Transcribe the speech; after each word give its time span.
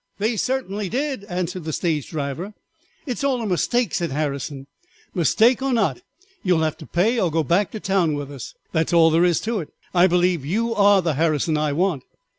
"They 0.17 0.35
certainly 0.35 0.89
did," 0.89 1.25
answered 1.25 1.63
the 1.63 1.71
stage 1.71 2.09
driver. 2.09 2.55
"It 3.05 3.19
is 3.19 3.23
all 3.23 3.39
a 3.39 3.45
mistake," 3.45 3.93
said 3.93 4.09
Harrison. 4.11 4.65
"Mistake 5.13 5.61
or 5.61 5.71
not, 5.73 6.01
you 6.41 6.55
will 6.55 6.63
have 6.63 6.77
to 6.77 6.87
pay 6.87 7.19
or 7.19 7.29
go 7.29 7.43
back 7.43 7.69
to 7.69 7.79
town 7.79 8.15
with 8.15 8.31
us; 8.31 8.55
that 8.71 8.87
is 8.89 8.93
all 8.93 9.11
there 9.11 9.23
is 9.25 9.39
to 9.41 9.59
it. 9.59 9.69
I 9.93 10.07
believe 10.07 10.43
you 10.43 10.73
are 10.73 11.03
the 11.03 11.13
Harrison 11.13 11.55
I 11.55 11.73
want." 11.73 12.01